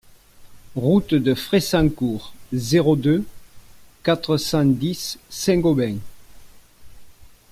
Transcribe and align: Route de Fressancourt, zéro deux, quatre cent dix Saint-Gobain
Route 0.75 1.13
de 1.13 1.35
Fressancourt, 1.35 2.33
zéro 2.53 2.95
deux, 2.95 3.23
quatre 4.03 4.37
cent 4.37 4.65
dix 4.65 5.19
Saint-Gobain 5.29 5.97